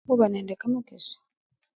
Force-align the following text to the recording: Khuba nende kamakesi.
Khuba 0.05 0.25
nende 0.27 0.53
kamakesi. 0.61 1.15